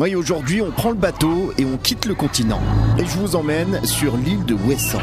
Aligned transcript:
Oui, 0.00 0.16
aujourd'hui, 0.16 0.60
on 0.60 0.72
prend 0.72 0.90
le 0.90 0.96
bateau 0.96 1.52
et 1.56 1.64
on 1.64 1.76
quitte 1.76 2.06
le 2.06 2.16
continent. 2.16 2.60
Et 2.98 3.06
je 3.06 3.16
vous 3.16 3.36
emmène 3.36 3.84
sur 3.84 4.16
l'île 4.16 4.44
de 4.44 4.54
Ouessant. 4.54 4.98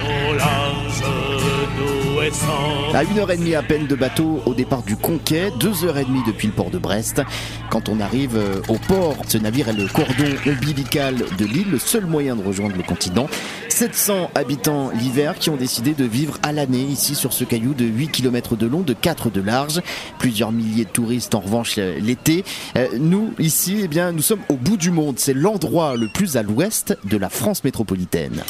À 2.93 3.03
une 3.03 3.19
heure 3.19 3.31
et 3.31 3.37
demie 3.37 3.55
à 3.55 3.63
peine 3.63 3.87
de 3.87 3.95
bateau 3.95 4.41
au 4.45 4.53
départ 4.53 4.83
du 4.83 4.95
Conquet, 4.95 5.51
deux 5.59 5.85
heures 5.85 5.97
et 5.97 6.05
demie 6.05 6.21
depuis 6.25 6.47
le 6.47 6.53
port 6.53 6.69
de 6.69 6.77
Brest. 6.77 7.21
Quand 7.69 7.89
on 7.89 7.99
arrive 7.99 8.35
euh, 8.35 8.61
au 8.67 8.77
port, 8.77 9.15
ce 9.27 9.37
navire 9.37 9.69
est 9.69 9.73
le 9.73 9.87
cordon 9.87 10.35
ombilical 10.45 11.15
de 11.15 11.45
l'île, 11.45 11.71
le 11.71 11.79
seul 11.79 12.05
moyen 12.05 12.35
de 12.35 12.43
rejoindre 12.43 12.75
le 12.75 12.83
continent. 12.83 13.27
700 13.69 14.31
habitants 14.35 14.91
l'hiver 14.91 15.35
qui 15.39 15.49
ont 15.49 15.55
décidé 15.55 15.93
de 15.93 16.03
vivre 16.03 16.37
à 16.43 16.51
l'année 16.51 16.83
ici 16.83 17.15
sur 17.15 17.33
ce 17.33 17.43
caillou 17.43 17.73
de 17.73 17.85
8 17.85 18.09
km 18.09 18.55
de 18.55 18.67
long, 18.67 18.81
de 18.81 18.93
4 18.93 19.29
de 19.29 19.41
large. 19.41 19.81
Plusieurs 20.19 20.51
milliers 20.51 20.85
de 20.85 20.89
touristes 20.89 21.33
en 21.33 21.39
revanche 21.39 21.75
euh, 21.77 21.97
l'été. 21.99 22.43
Euh, 22.77 22.87
nous, 22.99 23.33
ici, 23.39 23.79
eh 23.83 23.87
bien, 23.87 24.11
nous 24.11 24.21
sommes 24.21 24.41
au 24.49 24.55
bout 24.55 24.77
du 24.77 24.91
monde. 24.91 25.17
C'est 25.17 25.33
l'endroit 25.33 25.95
le 25.95 26.07
plus 26.07 26.37
à 26.37 26.43
l'ouest 26.43 26.97
de 27.05 27.17
la 27.17 27.29
France 27.29 27.63
métropolitaine. 27.63 28.43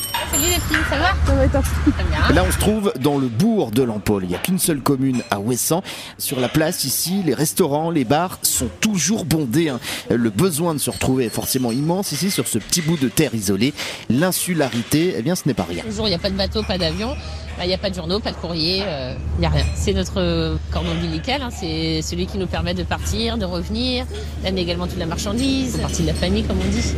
Ça 0.89 0.97
va 0.97 1.11
Très 1.25 2.03
bien. 2.03 2.35
Là, 2.35 2.43
on 2.47 2.51
se 2.51 2.57
trouve 2.57 2.93
dans 2.99 3.17
le 3.17 3.27
bourg 3.27 3.71
de 3.71 3.83
l'Empole. 3.83 4.23
Il 4.23 4.29
n'y 4.29 4.35
a 4.35 4.39
qu'une 4.39 4.59
seule 4.59 4.81
commune 4.81 5.21
à 5.29 5.39
Ouessant. 5.39 5.81
Sur 6.17 6.39
la 6.39 6.49
place, 6.49 6.83
ici, 6.83 7.21
les 7.25 7.33
restaurants, 7.33 7.89
les 7.89 8.03
bars 8.05 8.37
sont 8.41 8.69
toujours 8.79 9.25
bondés. 9.25 9.69
hein. 9.69 9.79
Le 10.09 10.29
besoin 10.29 10.73
de 10.73 10.79
se 10.79 10.89
retrouver 10.89 11.25
est 11.25 11.29
forcément 11.29 11.71
immense 11.71 12.11
ici, 12.11 12.31
sur 12.31 12.47
ce 12.47 12.57
petit 12.57 12.81
bout 12.81 12.97
de 12.97 13.07
terre 13.07 13.33
isolé. 13.33 13.73
L'insularité, 14.09 15.15
eh 15.17 15.21
bien, 15.21 15.35
ce 15.35 15.43
n'est 15.45 15.53
pas 15.53 15.65
rien. 15.69 15.83
Le 15.85 15.91
jour, 15.91 16.07
il 16.07 16.09
n'y 16.11 16.15
a 16.15 16.19
pas 16.19 16.29
de 16.29 16.35
bateau, 16.37 16.63
pas 16.63 16.77
d'avion, 16.77 17.09
bah, 17.57 17.63
il 17.65 17.67
n'y 17.67 17.73
a 17.73 17.77
pas 17.77 17.89
de 17.89 17.95
journaux, 17.95 18.19
pas 18.19 18.31
de 18.31 18.37
courrier, 18.37 18.81
euh, 18.85 19.13
il 19.37 19.41
n'y 19.41 19.45
a 19.45 19.49
rien. 19.49 19.65
C'est 19.75 19.93
notre 19.93 20.57
cordon 20.71 20.91
ombilical, 20.91 21.41
hein, 21.41 21.49
c'est 21.51 22.01
celui 22.01 22.27
qui 22.27 22.37
nous 22.37 22.47
permet 22.47 22.73
de 22.73 22.83
partir, 22.83 23.37
de 23.37 23.45
revenir, 23.45 24.05
d'amener 24.43 24.61
également 24.61 24.87
toute 24.87 24.99
la 24.99 25.05
marchandise, 25.05 25.77
partie 25.77 26.03
de 26.03 26.07
la 26.07 26.13
famille 26.13 26.43
comme 26.43 26.57
on 26.59 26.69
dit. 26.69 26.93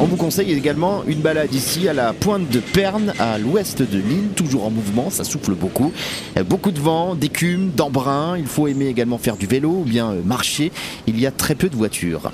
On 0.00 0.04
vous 0.04 0.16
conseille 0.16 0.52
également 0.52 1.02
une 1.06 1.20
balade 1.20 1.52
ici 1.52 1.88
à 1.88 1.92
la 1.92 2.12
pointe 2.12 2.48
de 2.50 2.60
Perne, 2.60 3.07
à 3.18 3.38
l'ouest 3.38 3.82
de 3.82 3.98
l'île, 3.98 4.28
toujours 4.34 4.64
en 4.66 4.70
mouvement, 4.70 5.10
ça 5.10 5.24
souffle 5.24 5.54
beaucoup. 5.54 5.92
Euh, 6.36 6.44
Beaucoup 6.44 6.70
de 6.70 6.80
vent, 6.80 7.14
d'écume, 7.14 7.70
d'embrun. 7.70 8.36
Il 8.38 8.46
faut 8.46 8.68
aimer 8.68 8.86
également 8.86 9.18
faire 9.18 9.36
du 9.36 9.46
vélo 9.46 9.70
ou 9.70 9.84
bien 9.84 10.10
euh, 10.12 10.22
marcher. 10.24 10.72
Il 11.06 11.20
y 11.20 11.26
a 11.26 11.30
très 11.30 11.54
peu 11.54 11.68
de 11.68 11.76
voitures. 11.76 12.30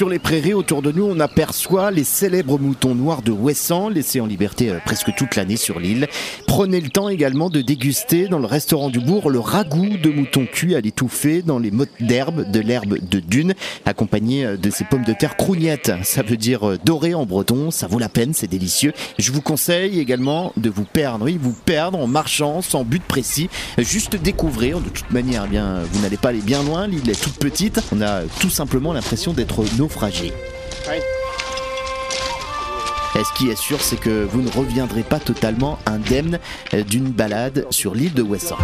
Sur 0.00 0.08
les 0.08 0.18
prairies 0.18 0.54
autour 0.54 0.80
de 0.80 0.92
nous, 0.92 1.04
on 1.04 1.20
aperçoit 1.20 1.90
les 1.90 2.04
célèbres 2.04 2.58
moutons 2.58 2.94
noirs 2.94 3.20
de 3.20 3.32
Ouessant, 3.32 3.90
laissés 3.90 4.22
en 4.22 4.24
liberté 4.24 4.70
euh, 4.70 4.78
presque 4.82 5.14
toute 5.14 5.36
l'année 5.36 5.58
sur 5.58 5.78
l'île. 5.78 6.08
Prenez 6.46 6.80
le 6.80 6.88
temps 6.88 7.10
également 7.10 7.50
de 7.50 7.60
déguster 7.60 8.26
dans 8.26 8.38
le 8.38 8.46
restaurant 8.46 8.88
du 8.88 8.98
bourg 8.98 9.28
le 9.28 9.40
ragoût 9.40 9.98
de 10.02 10.08
mouton 10.08 10.46
cuit 10.50 10.74
à 10.74 10.80
l'étouffée 10.80 11.42
dans 11.42 11.58
les 11.58 11.70
mottes 11.70 11.90
d'herbe, 12.00 12.50
de 12.50 12.60
l'herbe 12.60 12.96
de 12.98 13.20
dune, 13.20 13.52
accompagné 13.84 14.46
euh, 14.46 14.56
de 14.56 14.70
ces 14.70 14.84
pommes 14.84 15.04
de 15.04 15.12
terre 15.12 15.36
crougnettes. 15.36 15.92
Ça 16.02 16.22
veut 16.22 16.38
dire 16.38 16.66
euh, 16.66 16.78
doré 16.82 17.12
en 17.12 17.26
breton, 17.26 17.70
ça 17.70 17.86
vaut 17.86 17.98
la 17.98 18.08
peine, 18.08 18.32
c'est 18.32 18.48
délicieux. 18.48 18.94
Je 19.18 19.32
vous 19.32 19.42
conseille 19.42 20.00
également 20.00 20.54
de 20.56 20.70
vous 20.70 20.84
perdre, 20.84 21.26
oui, 21.26 21.38
vous 21.38 21.52
perdre 21.52 21.98
en 21.98 22.06
marchant 22.06 22.62
sans 22.62 22.84
but 22.84 23.02
précis, 23.02 23.50
juste 23.76 24.16
découvrir. 24.16 24.80
De 24.80 24.88
toute 24.88 25.10
manière, 25.10 25.44
eh 25.46 25.50
bien, 25.50 25.80
vous 25.92 26.00
n'allez 26.00 26.16
pas 26.16 26.30
aller 26.30 26.40
bien 26.40 26.62
loin, 26.62 26.86
l'île 26.86 27.10
est 27.10 27.22
toute 27.22 27.36
petite. 27.36 27.82
On 27.92 28.00
a 28.00 28.22
tout 28.40 28.48
simplement 28.48 28.94
l'impression 28.94 29.34
d'être 29.34 29.62
naufragé. 29.90 30.32
Et 33.16 33.24
ce 33.24 33.32
qui 33.36 33.50
est 33.50 33.56
sûr, 33.56 33.80
c'est 33.80 33.98
que 33.98 34.24
vous 34.24 34.40
ne 34.40 34.50
reviendrez 34.50 35.02
pas 35.02 35.18
totalement 35.18 35.78
indemne 35.84 36.38
euh, 36.74 36.84
d'une 36.84 37.10
balade 37.10 37.66
sur 37.70 37.94
l'île 37.94 38.14
de 38.14 38.22
Ouessant. 38.22 38.56